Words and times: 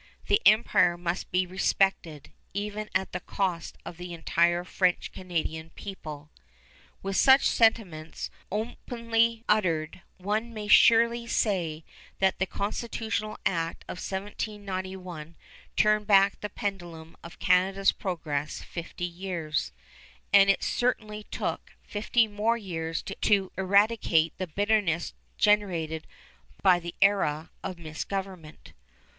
The 0.29 0.41
empire 0.47 0.97
must 0.97 1.29
be 1.29 1.45
respected, 1.45 2.31
even 2.55 2.89
at 2.95 3.11
the 3.11 3.19
cost 3.19 3.77
of 3.85 3.97
the 3.97 4.15
entire 4.15 4.63
French 4.63 5.11
Canadian 5.11 5.69
people." 5.75 6.31
With 7.03 7.15
such 7.15 7.45
sentiments 7.47 8.31
openly 8.51 9.43
uttered, 9.47 10.01
one 10.17 10.55
may 10.55 10.67
surely 10.67 11.27
say 11.27 11.83
that 12.17 12.39
the 12.39 12.47
Constitutional 12.47 13.37
Act 13.45 13.85
of 13.87 13.99
1791 13.99 15.35
turned 15.75 16.07
back 16.07 16.39
the 16.41 16.49
pendulum 16.49 17.15
of 17.23 17.37
Canada's 17.37 17.91
progress 17.91 18.59
fifty 18.63 19.05
years, 19.05 19.71
and 20.33 20.49
it 20.49 20.63
certainly 20.63 21.25
took 21.29 21.73
fifty 21.83 22.27
more 22.27 22.57
years 22.57 23.03
to 23.03 23.51
eradicate 23.55 24.35
the 24.39 24.47
bitterness 24.47 25.13
generated 25.37 26.07
by 26.63 26.79
the 26.79 26.95
era 27.03 27.51
of 27.63 27.77
misgovernment. 27.77 28.73